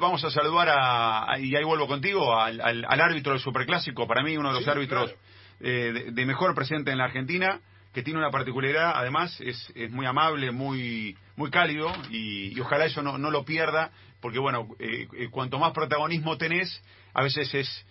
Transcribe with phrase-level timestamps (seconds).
[0.00, 4.48] Vamos a saludar a, y ahí vuelvo contigo, al, árbitro del Superclásico, para mí uno
[4.52, 5.14] de los árbitros
[5.60, 7.60] eh, de, mejor presente en la Argentina,
[7.92, 13.02] que tiene una particularidad, además es, es muy amable, muy muy cálido y, ojalá eso
[13.02, 13.90] no, no, lo pierda,
[14.22, 16.82] porque bueno, eh, eh, cuanto más protagonismo tenés,
[17.12, 17.86] a veces es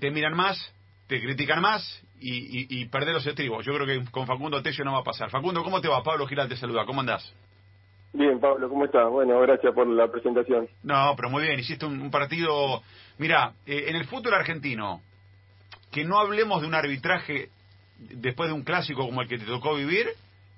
[0.00, 0.74] te miran más,
[1.08, 3.66] te critican más y, y, perder los estribos.
[3.66, 5.28] Yo creo que con Facundo Tello no va a pasar.
[5.28, 6.02] Facundo, ¿cómo te va?
[6.02, 7.34] Pablo Giral te saluda, ¿cómo andás?
[8.14, 9.08] Bien, Pablo, ¿cómo estás?
[9.10, 10.68] Bueno, gracias por la presentación.
[10.82, 12.82] No, pero muy bien, hiciste un, partido...
[13.18, 15.00] Mira, eh, en el fútbol argentino,
[15.90, 17.48] que no hablemos de un arbitraje
[17.98, 20.08] después de un clásico como el que te tocó vivir,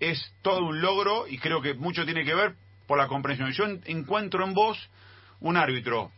[0.01, 2.55] es todo un logro y creo que mucho tiene que ver
[2.87, 3.53] por la comprensión.
[3.53, 4.91] Yo encuentro en vos
[5.41, 6.11] un árbitro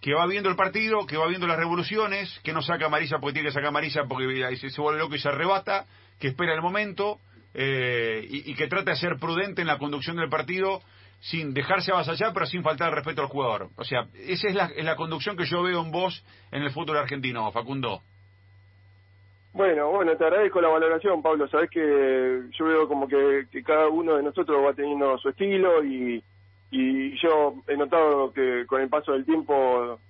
[0.00, 3.34] que va viendo el partido, que va viendo las revoluciones, que no saca amarilla porque
[3.34, 5.86] tiene que sacar amarilla porque se, se vuelve loco y se arrebata,
[6.18, 7.18] que espera el momento,
[7.54, 10.82] eh, y, que trate de ser prudente en la conducción del partido
[11.20, 13.70] sin dejarse avasallar, pero sin faltar el respeto al jugador.
[13.76, 16.98] O sea, esa es la, la conducción que yo veo en vos en el fútbol
[16.98, 18.02] argentino, Facundo.
[19.54, 21.46] Bueno, bueno, te agradezco la valoración, Pablo.
[21.46, 26.22] Sabes que yo veo como que, cada uno de nosotros va teniendo su estilo y,
[26.72, 30.00] y yo he notado que con el paso del tiempo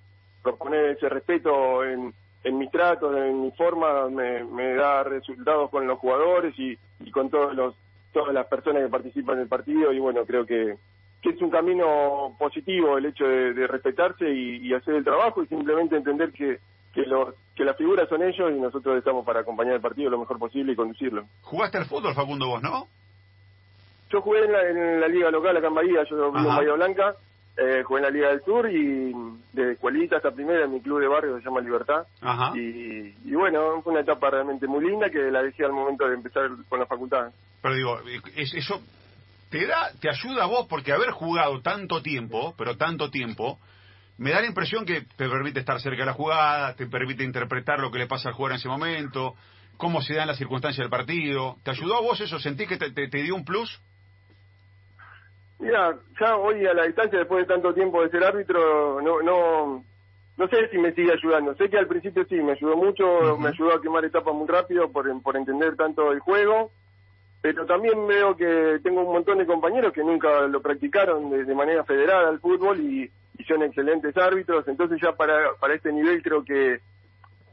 [0.41, 2.11] proponer ese respeto en,
[2.43, 6.77] en mis tratos, en mi forma, me, me da resultados con los jugadores y
[7.15, 7.73] con todos los
[8.11, 10.77] todas las personas que participan en el partido y bueno, creo que,
[11.21, 15.97] que es un camino positivo el hecho de, respetarse y, hacer el trabajo y simplemente
[15.97, 16.59] entender que,
[16.93, 20.19] que, los, que las figuras son ellos y nosotros estamos para acompañar el partido lo
[20.19, 21.25] mejor posible y conducirlo.
[21.41, 22.87] ¿Jugaste al fútbol, Facundo, vos, no?
[24.09, 26.73] Yo jugué en la, en la liga local acá en Bahía, yo vivo en Bahía
[26.73, 27.15] Blanca
[27.57, 29.13] eh, jugué en la Liga del Sur y
[29.53, 32.05] de escuelita hasta primera en mi club de barrio se llama Libertad.
[32.53, 36.15] Y, y, bueno, fue una etapa realmente muy linda que la dejé al momento de
[36.15, 37.31] empezar con la facultad.
[37.61, 37.99] Pero digo,
[38.35, 38.81] eso
[39.49, 43.59] te da, te ayuda a vos porque haber jugado tanto tiempo, pero tanto tiempo,
[44.17, 47.79] me da la impresión que te permite estar cerca de la jugada, te permite interpretar
[47.79, 49.35] lo que le pasa al jugador en ese momento,
[49.77, 51.57] cómo se dan las circunstancias del partido.
[51.63, 52.39] ¿Te ayudó a vos eso?
[52.39, 53.81] ¿Sentís que te, te dio un plus?
[55.65, 59.83] Mira, ya hoy a la distancia, después de tanto tiempo de ser árbitro, no, no,
[60.37, 61.55] no sé si me sigue ayudando.
[61.55, 64.91] Sé que al principio sí, me ayudó mucho, me ayudó a quemar etapas muy rápido
[64.91, 66.69] por, por entender tanto el juego,
[67.41, 71.83] pero también veo que tengo un montón de compañeros que nunca lo practicaron de, manera
[71.83, 73.11] federada al fútbol y,
[73.47, 76.79] son excelentes árbitros, entonces ya para, para este nivel creo que,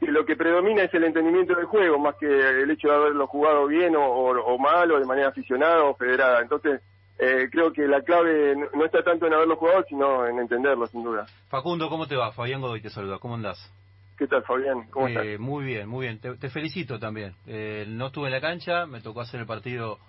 [0.01, 3.67] lo que predomina es el entendimiento del juego, más que el hecho de haberlo jugado
[3.67, 6.41] bien o, o mal o de manera aficionada o federada.
[6.41, 6.81] Entonces,
[7.19, 11.03] eh, creo que la clave no está tanto en haberlo jugado, sino en entenderlo, sin
[11.03, 11.25] duda.
[11.49, 12.31] Facundo, ¿cómo te va?
[12.31, 13.71] Fabián Godoy te saluda, ¿cómo andás?
[14.17, 14.87] ¿Qué tal, Fabián?
[14.89, 15.25] ¿Cómo estás?
[15.25, 16.19] Eh, muy bien, muy bien.
[16.19, 17.35] Te, felicito también.
[17.47, 19.99] Eh, no estuve en la cancha, me tocó hacer el partido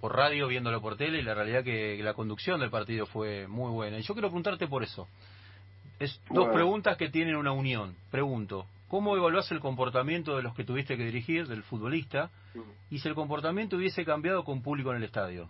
[0.00, 3.72] por radio, viéndolo por tele, y la realidad que, la conducción del partido fue muy
[3.72, 3.98] buena.
[3.98, 5.08] Y yo quiero preguntarte por eso.
[5.98, 7.96] Es dos preguntas que tienen una unión.
[8.10, 12.28] Pregunto, ¿Cómo evaluás el comportamiento de los que tuviste que dirigir, del futbolista,
[12.90, 15.48] y si el comportamiento hubiese cambiado con público en el estadio?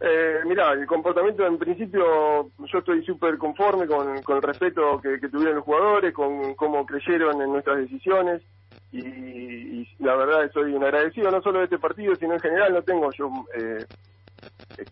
[0.00, 5.18] Eh, mira, el comportamiento en principio yo estoy súper conforme con, con, el respeto que,
[5.28, 8.42] tuvieron los jugadores, con cómo creyeron en nuestras decisiones
[8.90, 12.82] y, la verdad soy un agradecido no solo de este partido, sino en general no
[12.82, 13.84] tengo yo eh,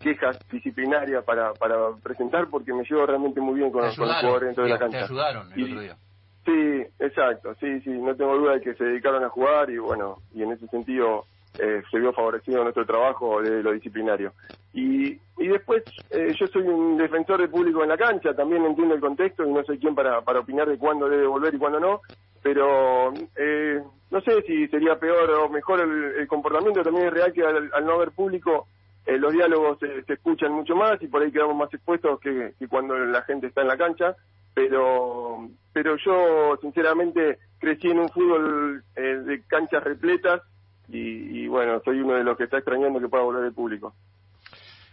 [0.00, 4.64] quejas disciplinarias para, para presentar porque me llevo realmente muy bien con, los jugadores dentro
[4.64, 4.98] de la cancha.
[4.98, 5.96] Te ayudaron el otro día.
[6.44, 10.18] Sí, exacto, sí, sí, no tengo duda de que se dedicaron a jugar y bueno,
[10.34, 11.24] y en ese sentido
[11.58, 14.32] eh, se vio favorecido nuestro trabajo de lo disciplinario.
[14.74, 18.94] Y, y después eh, yo soy un defensor del público en la cancha, también entiendo
[18.94, 21.80] el contexto y no soy quien para, para opinar de cuándo debe volver y cuándo
[21.80, 22.00] no,
[22.42, 27.42] pero eh, no sé si sería peor o mejor el, comportamiento, también es real que
[27.42, 28.66] al no haber público
[29.06, 32.97] eh, los diálogos se, escuchan mucho más y por ahí quedamos más expuestos que, cuando
[32.97, 34.16] la gente está en la cancha,
[34.54, 40.42] pero pero yo sinceramente crecí en un fútbol eh, de canchas repletas
[40.87, 43.94] y, bueno, soy uno de los que está extrañando que pueda volver el público.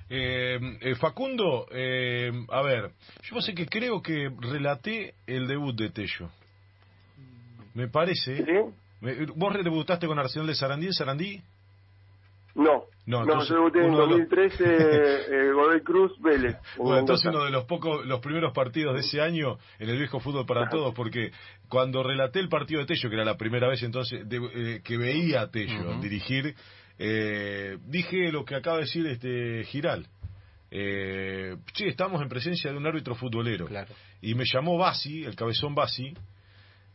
[0.10, 0.58] Eh,
[1.00, 2.92] Facundo, a ver,
[3.24, 6.30] yo sé que creo que relaté el debut de Tello.
[7.74, 8.38] Me parece.
[8.38, 9.26] ¿Sí?
[9.36, 11.42] ¿Vos debutaste con Arsenal de Sarandí en Sarandí?
[12.56, 16.58] No, no, no yo debuté en 2013 eh, Godoy Cruz Vélez.
[16.78, 20.20] Bueno, entonces uno de los pocos, los primeros partidos de ese año en el viejo
[20.20, 21.32] fútbol para todos, porque
[21.68, 25.42] cuando relaté el partido de Tello, que era la primera vez entonces eh, que veía
[25.42, 26.56] a Tello dirigir,
[27.00, 30.08] eh, dije lo que acaba de decir este Giral.
[30.70, 33.68] Eh, estamos en presencia de un árbitro futbolero.
[34.22, 36.14] Y me llamó Basi, el cabezón Basi,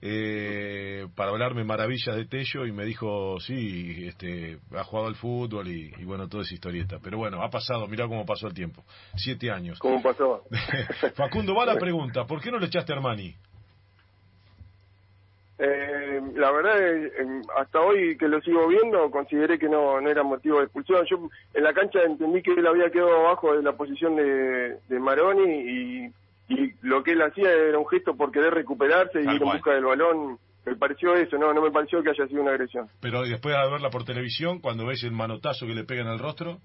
[0.08, 5.66] eh, para hablarme maravillas de Tello y me dijo, sí, este, ha jugado al fútbol
[5.66, 6.98] y, bueno, toda esa historieta.
[7.02, 8.84] Pero bueno, ha pasado, mira cómo pasó el tiempo.
[9.16, 9.80] Siete años.
[9.80, 10.44] ¿Cómo pasó?
[11.16, 13.34] Facundo, va la pregunta, ¿por qué no le echaste a Armani?
[15.58, 16.76] Eh, la verdad,
[17.56, 21.04] hasta hoy que lo sigo viendo, consideré que no, no era motivo de expulsión.
[21.10, 25.00] Yo en la cancha entendí que él había quedado abajo de la posición de, de
[25.00, 26.12] Maroni y
[26.48, 29.72] y lo que él hacía era un gesto por querer recuperarse y ir en busca
[29.72, 30.38] del balón.
[30.64, 32.88] Me pareció eso, no, no me pareció que haya sido una agresión.
[33.00, 36.18] Pero después de verla por televisión, cuando ves el manotazo que le pega en el
[36.18, 36.58] rostro.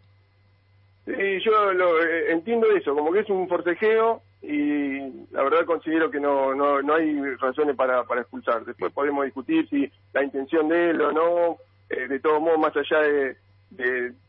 [1.05, 1.13] Sí,
[1.43, 4.99] yo lo, eh, entiendo eso, como que es un forcejeo y
[5.31, 8.65] la verdad considero que no, no, no hay razones para, para expulsar.
[8.65, 11.57] Después podemos discutir si la intención de él o no,
[11.89, 13.35] eh, de todos modos, más allá de,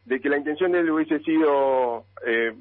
[0.04, 2.54] de, que la intención de él hubiese sido eh,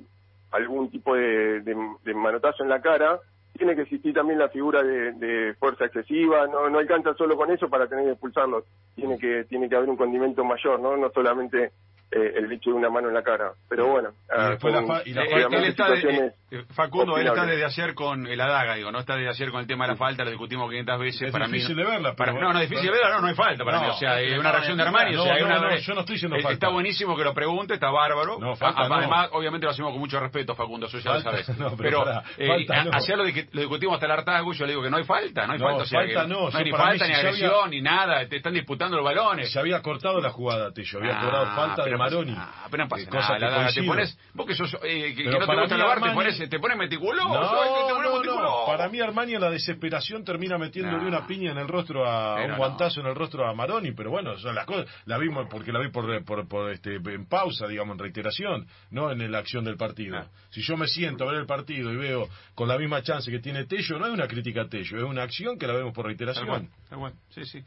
[0.51, 3.19] algún tipo de, de, manotazo en la cara,
[3.57, 7.69] tiene que existir también la figura de, fuerza excesiva, no, no alcanza solo con eso
[7.69, 8.65] para tener que expulsarlo,
[8.95, 10.97] tiene que, tiene que haber un condimento mayor, ¿no?
[10.97, 11.71] No solamente
[12.11, 13.53] eh, el hecho de una mano en la cara.
[13.69, 14.57] Pero bueno, ah,
[15.05, 16.33] él, está de, eh,
[16.73, 19.67] Facundo, él está desde ayer con el adaga, digo, no está desde ayer con el
[19.67, 21.21] tema de la falta, lo discutimos 500 veces.
[21.21, 22.13] Es para difícil mí, de verla.
[22.13, 23.87] Pero no, no es difícil de verla, no, no hay falta para mí.
[23.87, 25.15] O sea, es una reacción de Armani.
[25.15, 26.51] o sea, hay una, yo no estoy diciendo falta.
[26.51, 28.37] Está buenísimo que lo pregunte, está bárbaro.
[28.57, 31.49] Falta, Además, obviamente lo hacemos con mucho respeto, Facundo, eso ya lo sabes.
[31.77, 32.03] pero
[32.37, 35.53] eh, ayer lo, discutimos hasta el hartazgo, yo le digo que no hay falta, no
[35.53, 35.83] hay falta.
[35.83, 39.51] O sea, no, hay ni falta, ni agresión, ni nada, te están disputando los balones.
[39.51, 42.35] Se había cortado la jugada, Tello, había cobrado falta de Maroni.
[42.65, 43.37] Apenas pasa
[43.73, 44.53] te pones, vos que
[44.87, 47.27] eh, que, no te gusta lavar, te pones, te pones meticuloso.
[47.29, 52.43] No, Para mí Armani en la desesperación termina metiéndole una piña en el rostro a,
[52.45, 55.71] un guantazo en el rostro a Maroni, pero bueno, son las cosas, la vimos porque
[55.71, 59.63] la vi por, por, por este, en pausa, digamos, en reiteración, no en la acción
[59.63, 60.17] del partido.
[60.17, 60.27] Ah.
[60.49, 63.39] Si yo me siento a ver el partido y veo con la misma chance que
[63.39, 66.05] tiene Tello, no es una crítica a Tello, es una acción que la vemos por
[66.05, 66.69] reiteración.
[66.83, 67.63] Está bueno, sí, sí.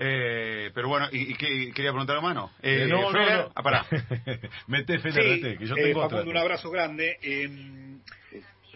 [0.00, 2.52] Eh, pero bueno, ¿y, qué quería preguntar a mano?
[2.62, 3.52] Eh, eh no, Feller, no, no.
[3.54, 3.86] Ah, pará.
[4.68, 7.16] mete Feller, que yo tengo eh, un abrazo grande.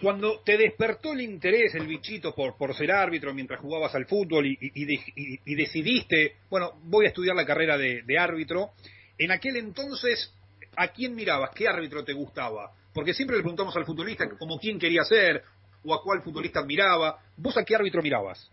[0.00, 4.46] Cuando te despertó el interés, el bichito por, por ser árbitro mientras jugabas al fútbol
[4.46, 8.70] y, y, decidiste, bueno, voy a estudiar la carrera de, de, árbitro,
[9.16, 10.34] en aquel entonces,
[10.76, 11.50] ¿a quién mirabas?
[11.54, 12.72] ¿Qué árbitro te gustaba?
[12.92, 15.44] Porque siempre le preguntamos al futbolista como quién quería ser
[15.84, 17.18] o a cuál futbolista admiraba.
[17.36, 18.50] ¿Vos a qué árbitro mirabas?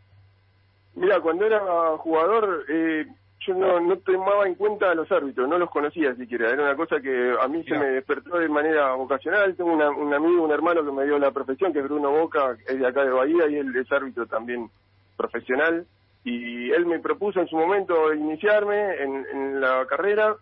[0.95, 3.06] Mira, cuando era jugador, eh,
[3.45, 6.50] yo no, no tomaba en cuenta a los árbitros, no los conocía siquiera.
[6.50, 9.56] Era una cosa que a mí se me despertó de manera vocacional.
[9.56, 12.77] Tengo un amigo, un hermano que me dio la profesión, que es Bruno Boca, es
[12.77, 14.69] de acá de Bahía, y él es árbitro también
[15.15, 15.86] profesional.
[16.25, 20.35] Y él me propuso en su momento iniciarme en, la carrera.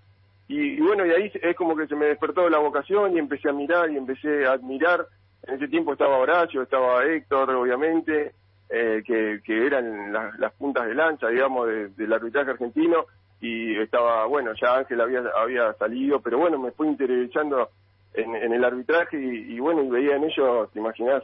[0.47, 3.49] Y, y, bueno, y ahí es como que se me despertó la vocación y empecé
[3.49, 5.05] a mirar y empecé a admirar.
[5.43, 8.33] En ese tiempo estaba Horacio, estaba Héctor, obviamente
[8.69, 13.05] eh, que, que, eran las, puntas de lancha, digamos, del arbitraje argentino,
[13.39, 17.69] y estaba, bueno, ya Ángel había, había salido, pero bueno, me fui interesando
[18.13, 21.23] en, en el arbitraje y, bueno, y veía en ellos, te imaginas,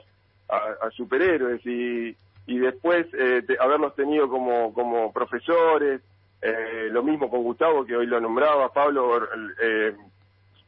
[0.50, 6.02] a, superhéroes y, y después eh, haberlos tenido como, como profesores,
[6.44, 9.26] eh, lo mismo con Gustavo, que hoy lo nombraba, Pablo,
[9.62, 9.96] eh,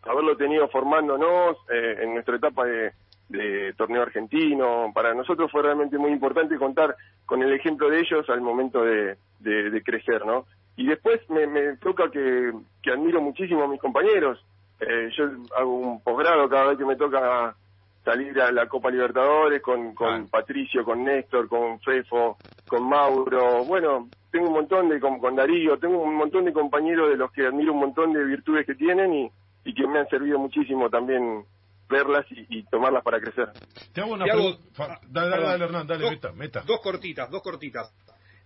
[0.03, 2.93] haberlo tenido formándonos eh, en nuestra etapa de,
[3.29, 4.91] de torneo argentino.
[4.93, 6.95] Para nosotros fue realmente muy importante contar
[7.25, 10.45] con el ejemplo de ellos al momento de, de, crecer, ¿no?
[10.75, 12.51] Y después me, me toca que,
[12.81, 14.43] que admiro muchísimo a mis compañeros.
[14.79, 15.25] Eh, yo
[15.57, 17.55] hago un posgrado cada vez que me toca
[18.03, 23.65] salir a la Copa Libertadores con, con Patricio, con Néstor, con Fefo, con Mauro.
[23.65, 27.31] Bueno, tengo un montón de, con, con Darío, tengo un montón de compañeros de los
[27.31, 29.31] que admiro un montón de virtudes que tienen y,
[29.63, 31.43] y que me han servido muchísimo también
[31.89, 33.49] verlas y, tomarlas para crecer.
[33.93, 34.99] Te hago una pregunta.
[35.07, 37.91] Dale, dale, Hernán, dale, dos, meta, Dos cortitas, dos cortitas.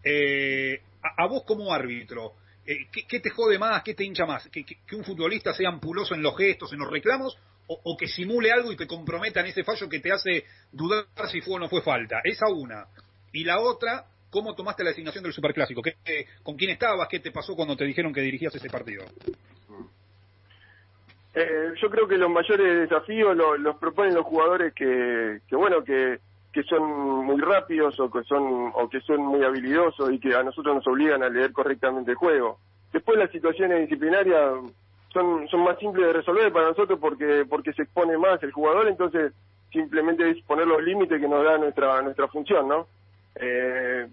[0.04, 0.82] Eh,
[1.18, 2.34] a, vos como árbitro,
[2.66, 4.48] eh, ¿qué, te jode más, qué te hincha más?
[4.50, 4.64] ¿Que,
[4.96, 8.76] un futbolista sea ampuloso en los gestos, en los reclamos, o, que simule algo y
[8.76, 12.20] te comprometa en ese fallo que te hace dudar si fue o no fue falta?
[12.24, 12.88] Esa una.
[13.32, 15.84] Y la otra, ¿cómo tomaste la designación del Superclásico?
[15.84, 17.08] ¿Qué, ¿Con quién estabas?
[17.08, 19.06] ¿Qué te pasó cuando te dijeron que dirigías ese partido?
[21.34, 26.20] Eh, yo creo que los mayores desafíos los proponen los jugadores que, que bueno, que,
[26.52, 30.44] que son muy rápidos o que son o que son muy habilidosos y que a
[30.44, 32.58] nosotros nos obligan a leer correctamente el juego.
[32.92, 34.54] Después las situaciones disciplinarias
[35.14, 38.88] son son más simples de resolver para nosotros porque porque se expone más el jugador,
[38.88, 39.32] entonces
[39.72, 42.88] simplemente es poner los límites que nos da nuestra nuestra función, ¿no?
[43.36, 44.08] Eh,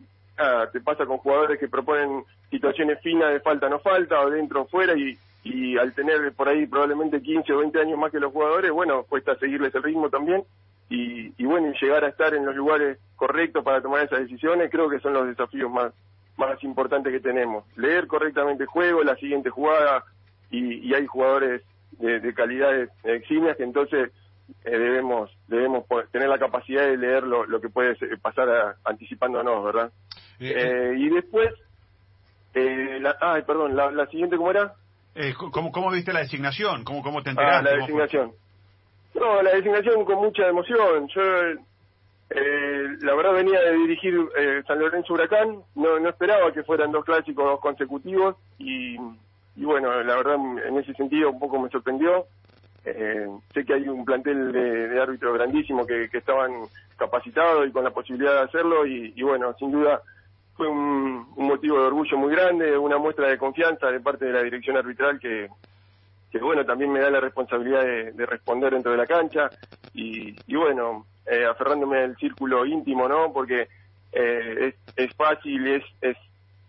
[0.71, 4.67] te pasa con jugadores que proponen situaciones finas de falta no falta o dentro o
[4.67, 5.19] fuera y
[5.49, 9.05] y al tener por ahí probablemente 15 o 20 años más que los jugadores, bueno,
[9.05, 10.45] cuesta seguirles el ritmo también.
[10.89, 14.71] y, y bueno, y llegar a estar en los lugares correctos para tomar esas decisiones,
[14.71, 15.93] creo que son los desafíos más,
[16.37, 17.65] más importantes que tenemos.
[17.77, 20.05] Leer correctamente el juego, la siguiente jugada,
[20.51, 21.63] y, y hay jugadores
[21.99, 24.11] de, de calidades eximias que entonces
[24.65, 29.65] eh, debemos debemos tener la capacidad de leer lo, lo que puede pasar a, anticipándonos,
[29.65, 29.91] ¿verdad?
[30.39, 31.49] Eh, Eh, y después,
[32.55, 34.75] eh, la, ay, perdón, la, la siguiente, ¿cómo era?
[35.17, 36.85] Eh, ¿cómo, ¿Cómo viste la designación?
[36.85, 37.71] ¿Cómo, cómo te Ah, enteraste?
[37.71, 38.33] la designación.
[39.15, 41.09] No, la designación con mucha emoción.
[41.09, 41.23] Yo,
[42.31, 45.63] eh, la verdad, venía de dirigir eh, San Lorenzo Huracán.
[45.75, 48.37] No, no esperaba que fueran dos clásicos consecutivos.
[48.59, 48.97] Y,
[49.57, 50.35] y bueno, la verdad,
[50.67, 52.27] en ese sentido, un poco me sorprendió.
[52.85, 56.53] Eh, sé que hay un plantel de, de árbitros grandísimo que, que estaban
[56.99, 58.87] capacitados y con la posibilidad de hacerlo.
[58.87, 60.03] Y, y bueno, sin duda,
[60.57, 64.43] fue un, motivo de orgullo muy grande, una muestra de confianza de parte de la
[64.43, 65.49] dirección arbitral que,
[66.31, 69.51] que bueno, también me da la responsabilidad de, de responder dentro de la cancha
[69.95, 73.33] y, y bueno, eh, aferrándome al círculo íntimo, ¿no?
[73.33, 73.69] Porque
[74.13, 76.17] eh, es, es fácil, es, es,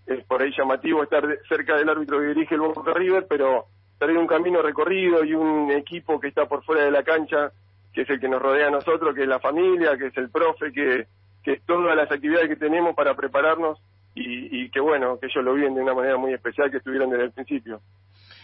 [0.05, 3.65] es por ahí llamativo estar de- cerca del árbitro que dirige el Boca River, pero
[3.99, 7.51] tener un camino recorrido y un equipo que está por fuera de la cancha,
[7.93, 10.29] que es el que nos rodea a nosotros, que es la familia, que es el
[10.29, 11.07] profe, que,
[11.47, 13.79] que todas las actividades que tenemos para prepararnos
[14.13, 17.09] y, y que bueno, que ellos lo viven de una manera muy especial, que estuvieron
[17.09, 17.79] desde el principio.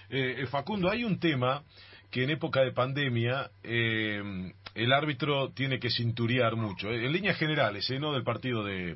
[0.10, 1.64] Eh, eh, Facundo, hay un tema
[2.10, 4.24] que en época de pandemia eh,
[4.76, 8.96] el árbitro tiene que cinturear mucho, eh, en líneas generales, eh, no del partido de,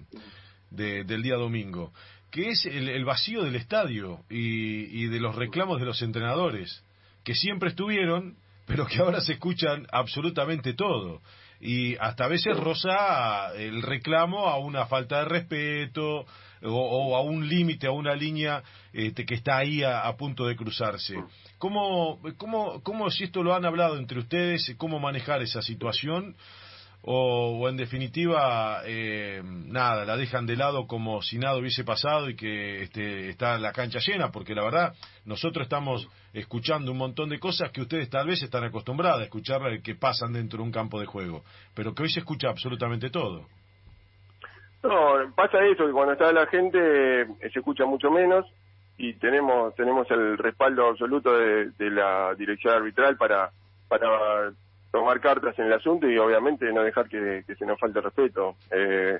[0.72, 1.92] de- del día domingo,
[2.32, 6.82] que es el, el vacío del estadio y de los reclamos de los entrenadores,
[7.26, 8.38] que siempre estuvieron,
[8.68, 11.22] pero que ahora se escuchan absolutamente todo.
[11.60, 16.26] Y hasta a veces roza el reclamo a una falta de respeto
[16.64, 20.46] o, o a un límite, a una línea este, que está ahí a, a punto
[20.46, 21.16] de cruzarse.
[21.58, 26.36] ¿Cómo, cómo, ¿Cómo, si esto lo han hablado entre ustedes, cómo manejar esa situación?
[27.10, 32.36] O, en definitiva, eh, nada, la dejan de lado como si nada hubiese pasado y
[32.36, 37.40] que este, está la cancha llena, porque la verdad, nosotros estamos escuchando un montón de
[37.40, 40.72] cosas que ustedes tal vez están acostumbrados a escuchar eh, que pasan dentro de un
[40.74, 43.46] campo de juego, pero que hoy se escucha absolutamente todo.
[44.84, 48.46] No, pasa eso, que cuando está la gente eh, se escucha mucho menos
[48.98, 53.52] y tenemos tenemos el respaldo absoluto de, de la dirección arbitral para
[53.88, 54.52] para
[55.00, 58.56] tomar cartas en el asunto y obviamente no dejar que, que se nos falte respeto.
[58.72, 59.20] Eh,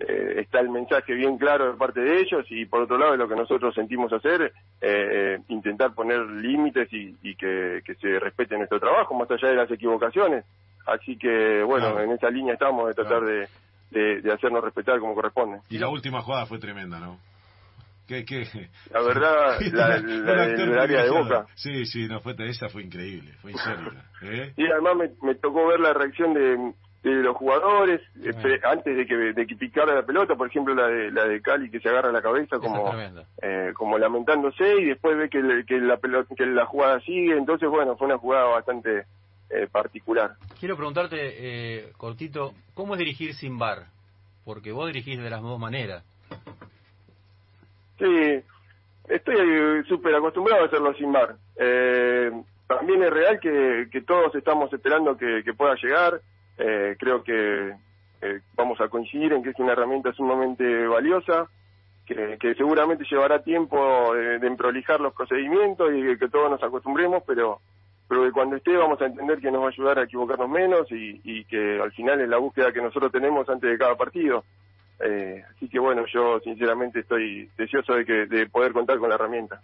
[0.00, 3.28] eh, está el mensaje bien claro de parte de ellos y por otro lado lo
[3.28, 4.50] que nosotros sentimos hacer, eh,
[4.80, 9.56] eh, intentar poner límites y, y que, que se respete nuestro trabajo más allá de
[9.56, 10.44] las equivocaciones.
[10.86, 12.04] Así que bueno, Claro.
[12.04, 13.26] en esa línea estamos de tratar Claro.
[13.26, 13.48] de,
[13.90, 15.60] de, de hacernos respetar como corresponde.
[15.68, 17.18] Y la última jugada fue tremenda, ¿no?
[18.08, 18.44] ¿Qué, qué?
[18.90, 21.10] La verdad, la, la del área de.
[21.10, 21.46] Boca.
[21.54, 24.04] Sí, sí, no fue, esa fue increíble, fue insólita.
[24.22, 24.52] ¿eh?
[24.56, 26.72] Y además me, me tocó ver la reacción de,
[27.02, 30.74] de los jugadores eh, pre- antes de que, de que picara la pelota, por ejemplo
[30.74, 32.90] la de, la de Cali que se agarra la cabeza como
[33.42, 37.36] eh, como lamentándose y después ve que, le- que la pelota, que la jugada sigue,
[37.36, 39.04] entonces bueno, fue una jugada bastante
[39.50, 40.32] eh, particular.
[40.58, 43.86] Quiero preguntarte, eh, cortito, ¿cómo es dirigir sin bar?
[44.46, 46.04] Porque vos dirigís de las dos maneras.
[47.98, 48.42] Sí,
[49.08, 51.34] estoy eh, súper acostumbrado a hacerlo sin bar.
[51.56, 52.30] Eh,
[52.68, 56.20] también es real que, todos estamos esperando que, pueda llegar.
[56.58, 57.72] Eh, creo que
[58.20, 61.48] eh, vamos a coincidir en que es una herramienta sumamente valiosa,
[62.06, 67.22] que, que seguramente llevará tiempo de, de los procedimientos y que, que todos nos acostumbremos,
[67.26, 67.60] pero
[68.08, 70.86] pero que cuando esté vamos a entender que nos va a ayudar a equivocarnos menos
[70.90, 74.44] y que al final es la búsqueda que nosotros tenemos antes de cada partido.
[75.00, 79.14] Eh, así que bueno, yo sinceramente estoy deseoso de, que, de poder contar con la
[79.14, 79.60] herramienta.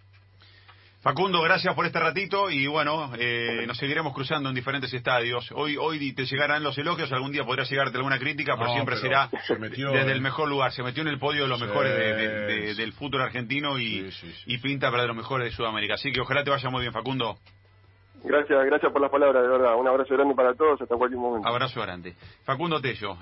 [1.01, 5.51] Facundo, gracias por este ratito y bueno, eh, nos seguiremos cruzando en diferentes estadios.
[5.53, 8.95] Hoy hoy te llegarán los elogios, algún día podrá llegarte alguna crítica, pero No, siempre
[8.99, 10.13] pero será se metió, desde eh.
[10.13, 10.71] el mejor lugar.
[10.71, 12.81] Se metió en el podio de los Sí, mejores de- de- de- sí.
[12.81, 14.43] del fútbol argentino y, Sí, sí, sí.
[14.47, 15.93] y pinta para de los mejores de Sudamérica.
[15.93, 17.37] Así que ojalá te vaya muy bien, Facundo.
[18.23, 19.75] Gracias, gracias por las palabras, de verdad.
[19.75, 21.47] Un abrazo grande para todos, hasta cualquier momento.
[21.47, 22.15] Abrazo grande.
[22.45, 23.15] Facundo Tello.